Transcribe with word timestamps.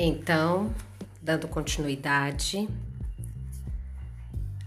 Então, 0.00 0.72
dando 1.20 1.48
continuidade, 1.48 2.68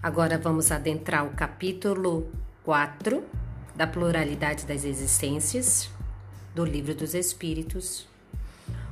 agora 0.03 0.37
vamos 0.37 0.73
adentrar 0.73 1.25
o 1.25 1.29
capítulo 1.29 2.29
4 2.65 3.23
da 3.73 3.87
pluralidade 3.87 4.65
das 4.65 4.83
existências 4.83 5.89
do 6.53 6.65
Livro 6.65 6.93
dos 6.93 7.13
Espíritos, 7.13 8.09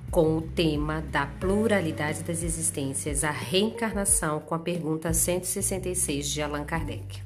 com 0.09 0.37
o 0.37 0.41
tema 0.41 1.01
da 1.01 1.25
pluralidade 1.25 2.23
das 2.23 2.41
existências, 2.41 3.25
a 3.25 3.31
reencarnação, 3.31 4.39
com 4.39 4.55
a 4.55 4.59
pergunta 4.59 5.13
166 5.13 6.29
de 6.29 6.41
Allan 6.41 6.63
Kardec. 6.63 7.21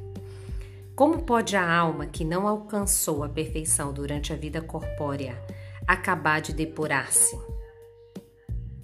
Como 0.95 1.21
pode 1.21 1.55
a 1.55 1.71
alma 1.71 2.07
que 2.07 2.25
não 2.25 2.47
alcançou 2.47 3.23
a 3.23 3.29
perfeição 3.29 3.93
durante 3.93 4.33
a 4.33 4.35
vida 4.35 4.59
corpórea 4.59 5.39
acabar 5.87 6.41
de 6.41 6.51
depurar-se? 6.51 7.37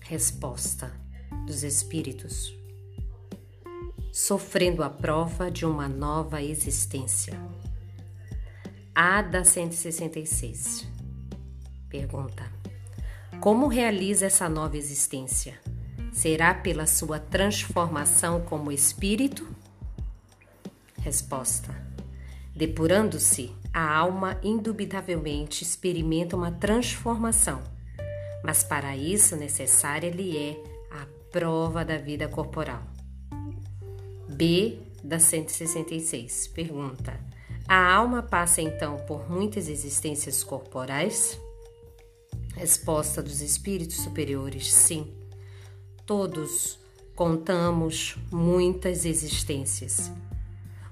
Resposta 0.09 0.91
dos 1.45 1.61
Espíritos: 1.61 2.51
sofrendo 4.11 4.81
a 4.81 4.89
prova 4.89 5.51
de 5.51 5.67
uma 5.67 5.87
nova 5.87 6.41
existência. 6.41 7.39
A 8.95 9.21
da 9.21 9.43
166. 9.43 10.87
Pergunta: 11.87 12.51
Como 13.39 13.67
realiza 13.67 14.25
essa 14.25 14.49
nova 14.49 14.77
existência? 14.77 15.59
Será 16.11 16.55
pela 16.55 16.87
sua 16.87 17.19
transformação 17.19 18.41
como 18.41 18.71
espírito? 18.71 19.47
Resposta: 21.03 21.71
Depurando-se, 22.55 23.51
a 23.71 23.95
alma 23.95 24.39
indubitavelmente 24.41 25.63
experimenta 25.63 26.35
uma 26.35 26.51
transformação 26.51 27.61
mas 28.43 28.63
para 28.63 28.95
isso 28.95 29.35
necessária 29.35 30.09
lhe 30.09 30.37
é 30.37 30.63
a 30.91 31.05
prova 31.31 31.83
da 31.83 31.97
vida 31.97 32.27
corporal. 32.27 32.83
B 34.29 34.79
da 35.03 35.19
166 35.19 36.47
pergunta: 36.47 37.19
A 37.67 37.93
alma 37.93 38.23
passa 38.23 38.61
então 38.61 38.97
por 39.05 39.29
muitas 39.29 39.67
existências 39.67 40.43
corporais? 40.43 41.39
Resposta 42.55 43.21
dos 43.21 43.41
espíritos 43.41 43.97
superiores: 43.97 44.71
sim. 44.73 45.13
Todos 46.05 46.79
contamos 47.15 48.17
muitas 48.31 49.05
existências. 49.05 50.11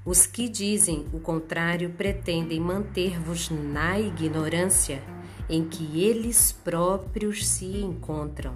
Os 0.06 0.25
que 0.25 0.48
dizem 0.48 1.06
o 1.12 1.20
contrário 1.20 1.90
pretendem 1.90 2.59
manter-vos 2.59 3.50
na 3.50 4.00
ignorância 4.00 5.02
em 5.50 5.67
que 5.67 6.02
eles 6.02 6.52
próprios 6.52 7.48
se 7.48 7.66
encontram. 7.66 8.56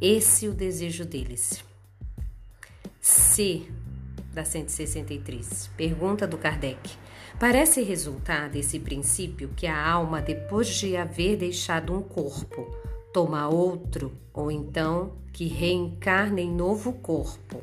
Esse 0.00 0.46
é 0.46 0.48
o 0.48 0.54
desejo 0.54 1.04
deles. 1.04 1.64
C 3.00 3.62
da 4.32 4.44
163. 4.44 5.70
Pergunta 5.76 6.26
do 6.26 6.38
Kardec. 6.38 6.90
Parece 7.38 7.82
resultar 7.82 8.48
desse 8.48 8.78
princípio 8.78 9.50
que 9.54 9.66
a 9.66 9.90
alma, 9.90 10.22
depois 10.22 10.68
de 10.68 10.96
haver 10.96 11.36
deixado 11.36 11.92
um 11.92 12.02
corpo, 12.02 12.66
toma 13.12 13.48
outro, 13.48 14.12
ou 14.32 14.50
então 14.50 15.12
que 15.32 15.46
reencarna 15.46 16.40
em 16.40 16.50
novo 16.50 16.92
corpo. 16.92 17.62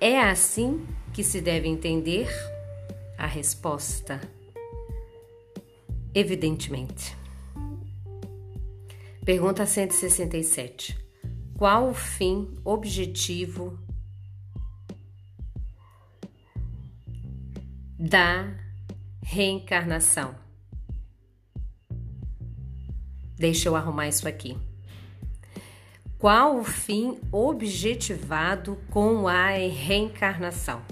É 0.00 0.20
assim 0.20 0.86
que 1.12 1.22
se 1.22 1.40
deve 1.40 1.68
entender? 1.68 2.28
A 3.18 3.26
resposta: 3.26 4.20
evidentemente. 6.14 7.19
Pergunta 9.30 9.64
167. 9.64 10.98
Qual 11.56 11.90
o 11.90 11.94
fim 11.94 12.58
objetivo 12.64 13.78
da 17.96 18.52
reencarnação? 19.22 20.34
Deixa 23.38 23.68
eu 23.68 23.76
arrumar 23.76 24.08
isso 24.08 24.26
aqui. 24.26 24.58
Qual 26.18 26.58
o 26.58 26.64
fim 26.64 27.16
objetivado 27.30 28.80
com 28.90 29.28
a 29.28 29.50
reencarnação? 29.50 30.82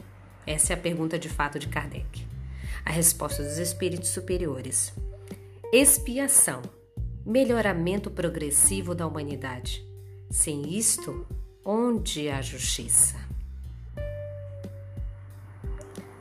Essa 0.47 0.75
é 0.75 0.77
a 0.77 0.81
pergunta 0.81 1.19
de 1.19 1.29
fato 1.29 1.59
de 1.59 1.67
Kardec. 1.67 2.25
A 2.85 2.93
resposta 2.93 3.43
dos 3.43 3.59
espíritos 3.59 4.11
superiores: 4.11 4.95
expiação 5.73 6.78
melhoramento 7.25 8.11
progressivo 8.11 8.95
da 8.95 9.07
humanidade. 9.07 9.87
Sem 10.31 10.77
isto, 10.77 11.27
onde 11.65 12.29
há 12.29 12.41
justiça? 12.41 13.17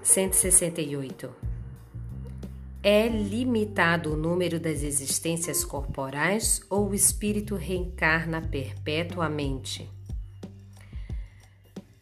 168. 0.01 1.29
É 2.81 3.07
limitado 3.07 4.13
o 4.13 4.15
número 4.17 4.59
das 4.59 4.81
existências 4.81 5.65
corporais 5.65 6.61
ou 6.69 6.89
o 6.89 6.95
espírito 6.95 7.55
reencarna 7.55 8.41
perpetuamente? 8.41 9.89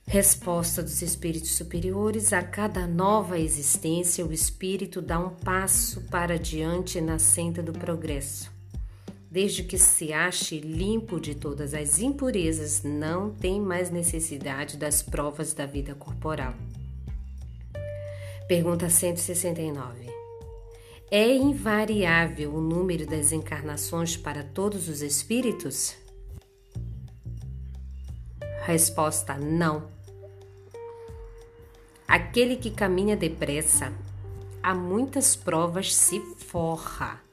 Resposta 0.06 0.84
dos 0.84 1.02
espíritos 1.02 1.56
superiores: 1.56 2.32
a 2.32 2.44
cada 2.44 2.86
nova 2.86 3.40
existência, 3.40 4.24
o 4.24 4.32
espírito 4.32 5.02
dá 5.02 5.20
um 5.20 5.32
passo 5.32 6.02
para 6.04 6.38
diante 6.38 7.02
na 7.02 7.18
senda 7.18 7.64
do 7.64 7.74
progresso 7.74 8.55
desde 9.36 9.64
que 9.64 9.78
se 9.78 10.14
ache 10.14 10.62
limpo 10.62 11.20
de 11.20 11.36
todas 11.36 11.74
as 11.74 12.00
impurezas, 12.00 12.84
não 12.84 13.32
tem 13.32 13.60
mais 13.60 13.92
necessidade 13.92 14.78
das 14.78 15.02
provas 15.02 15.54
da 15.54 15.66
vida 15.66 15.94
corporal. 15.94 16.54
Pergunta 18.48 18.90
169. 18.90 20.10
É 21.12 21.36
invariável 21.36 22.56
o 22.56 22.62
número 22.62 23.06
das 23.06 23.34
encarnações 23.34 24.16
para 24.16 24.42
todos 24.42 24.88
os 24.88 25.02
espíritos? 25.02 25.98
Resposta: 28.64 29.38
não. 29.38 29.90
Aquele 32.08 32.56
que 32.56 32.72
caminha 32.72 33.18
depressa, 33.18 33.92
a 34.64 34.74
muitas 34.74 35.36
provas 35.36 35.94
se 35.94 36.22
forra 36.38 37.26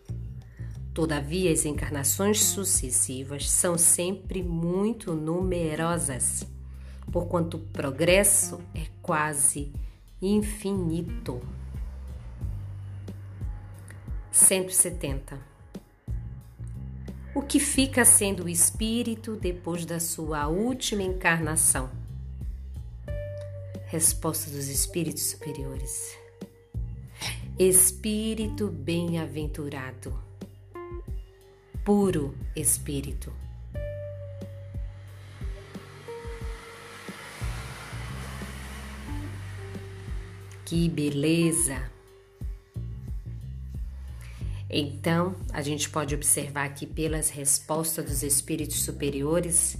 Todavia, 0.94 1.50
as 1.50 1.64
encarnações 1.64 2.42
sucessivas 2.44 3.50
são 3.50 3.78
sempre 3.78 4.42
muito 4.42 5.14
numerosas, 5.14 6.46
porquanto 7.10 7.56
o 7.56 7.60
progresso 7.60 8.60
é 8.74 8.86
quase 9.00 9.72
infinito. 10.20 11.40
170. 14.30 15.38
O 17.34 17.40
que 17.40 17.58
fica 17.58 18.04
sendo 18.04 18.44
o 18.44 18.48
espírito 18.48 19.34
depois 19.34 19.86
da 19.86 19.98
sua 19.98 20.46
última 20.46 21.02
encarnação? 21.02 21.90
Resposta 23.86 24.50
dos 24.50 24.68
espíritos 24.68 25.22
superiores. 25.22 26.18
Espírito 27.58 28.68
bem-aventurado 28.68 30.31
puro 31.84 32.34
espírito. 32.54 33.32
Que 40.64 40.88
beleza! 40.88 41.90
Então, 44.70 45.36
a 45.52 45.60
gente 45.60 45.90
pode 45.90 46.14
observar 46.14 46.72
que 46.72 46.86
pelas 46.86 47.28
respostas 47.28 48.06
dos 48.06 48.22
espíritos 48.22 48.82
superiores, 48.82 49.76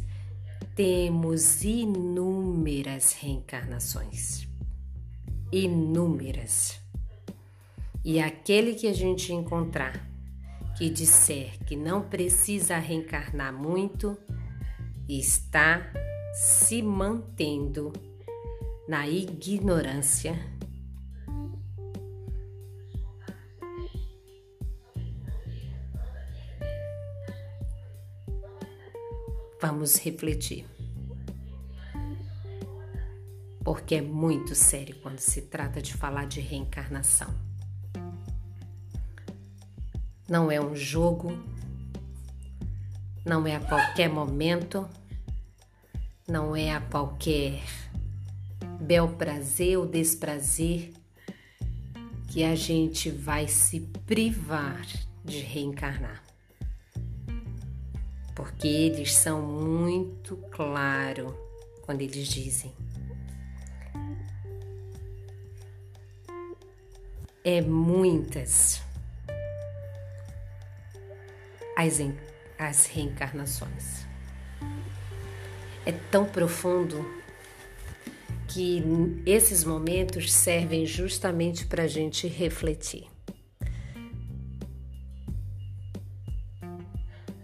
temos 0.75 1.65
inúmeras 1.65 3.15
reencarnações. 3.15 4.47
Inúmeras. 5.51 6.79
E 8.05 8.21
aquele 8.21 8.75
que 8.75 8.87
a 8.87 8.93
gente 8.93 9.33
encontrar 9.33 10.12
que 10.83 10.91
disser 10.91 11.61
que 11.65 11.77
não 11.77 12.03
precisa 12.03 12.77
reencarnar 12.77 13.53
muito 13.53 14.19
está 15.09 15.81
se 16.35 16.83
mantendo 16.83 17.93
na 18.89 19.07
ignorância. 19.07 20.35
Vamos 29.61 29.99
refletir. 29.99 30.67
Porque 33.63 33.95
é 33.95 34.03
muito 34.03 34.57
sério 34.57 34.97
quando 35.01 35.21
se 35.21 35.43
trata 35.43 35.81
de 35.81 35.95
falar 35.95 36.25
de 36.25 36.41
reencarnação. 36.41 37.52
Não 40.33 40.51
é 40.51 40.59
um 40.59 40.75
jogo, 40.75 41.39
Não 43.23 43.47
é 43.47 43.55
a 43.55 43.61
qualquer 43.61 44.09
momento, 44.09 44.89
não 46.27 46.57
é 46.57 46.71
a 46.75 46.81
qualquer 46.81 47.63
bel 48.81 49.11
prazer 49.11 49.77
ou 49.77 49.87
desprazer 49.87 50.95
que 52.29 52.43
a 52.45 52.55
gente 52.55 53.11
vai 53.11 53.47
se 53.47 53.81
privar 54.07 54.87
de 55.23 55.41
reencarnar. 55.41 56.25
Porque 58.35 58.67
eles 58.67 59.15
são 59.15 59.43
muito 59.43 60.39
claros 60.51 61.35
quando 61.83 62.01
eles 62.01 62.27
dizem: 62.27 62.73
é 67.45 67.61
muitas 67.61 68.81
as, 71.83 72.01
as 72.59 72.87
reencarnações. 72.87 74.07
É 75.85 75.93
tão 76.11 76.25
profundo 76.25 77.05
que 78.47 78.83
esses 79.27 79.65
momentos 79.65 80.33
servem 80.33 80.87
justamente 80.87 81.67
para 81.67 81.85
a 81.85 81.87
gente 81.87 82.29
refletir. 82.29 83.07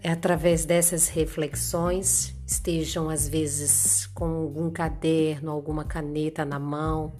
É 0.01 0.11
através 0.11 0.65
dessas 0.65 1.09
reflexões, 1.09 2.33
estejam 2.47 3.09
às 3.09 3.27
vezes 3.27 4.07
com 4.07 4.25
algum 4.25 4.71
caderno, 4.71 5.51
alguma 5.51 5.83
caneta 5.83 6.45
na 6.45 6.57
mão, 6.57 7.13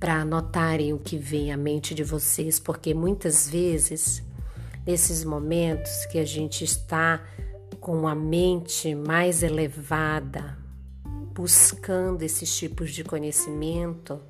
para 0.00 0.22
anotarem 0.22 0.92
o 0.92 0.98
que 0.98 1.16
vem 1.16 1.52
à 1.52 1.56
mente 1.56 1.94
de 1.94 2.02
vocês, 2.02 2.58
porque 2.58 2.92
muitas 2.92 3.48
vezes, 3.48 4.22
nesses 4.86 5.24
momentos 5.24 6.06
que 6.06 6.18
a 6.18 6.24
gente 6.24 6.62
está 6.62 7.22
com 7.80 8.06
a 8.06 8.14
mente 8.14 8.94
mais 8.94 9.42
elevada, 9.42 10.56
buscando 11.34 12.22
esses 12.22 12.56
tipos 12.56 12.92
de 12.92 13.02
conhecimento, 13.02 14.20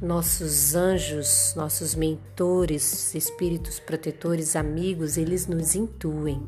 nossos 0.00 0.74
anjos, 0.74 1.54
nossos 1.56 1.94
mentores, 1.94 3.14
espíritos 3.14 3.80
protetores, 3.80 4.56
amigos, 4.56 5.16
eles 5.16 5.46
nos 5.46 5.74
intuem. 5.74 6.46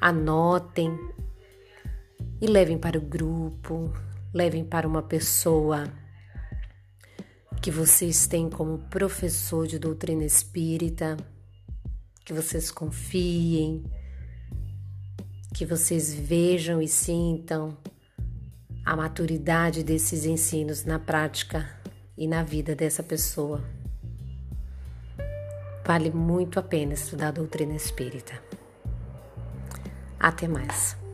Anotem 0.00 0.98
e 2.40 2.46
levem 2.46 2.78
para 2.78 2.98
o 2.98 3.00
grupo, 3.00 3.92
levem 4.32 4.64
para 4.64 4.86
uma 4.86 5.02
pessoa 5.02 5.84
que 7.62 7.70
vocês 7.70 8.26
têm 8.26 8.50
como 8.50 8.78
professor 8.90 9.66
de 9.66 9.78
doutrina 9.78 10.24
espírita, 10.24 11.16
que 12.26 12.32
vocês 12.32 12.72
confiem, 12.72 13.84
que 15.54 15.64
vocês 15.64 16.12
vejam 16.12 16.82
e 16.82 16.88
sintam 16.88 17.78
a 18.84 18.96
maturidade 18.96 19.84
desses 19.84 20.26
ensinos 20.26 20.84
na 20.84 20.98
prática 20.98 21.70
e 22.18 22.26
na 22.26 22.42
vida 22.42 22.74
dessa 22.74 23.00
pessoa. 23.00 23.62
Vale 25.84 26.10
muito 26.10 26.58
a 26.58 26.62
pena 26.64 26.94
estudar 26.94 27.28
a 27.28 27.30
doutrina 27.30 27.76
espírita. 27.76 28.42
Até 30.18 30.48
mais. 30.48 31.05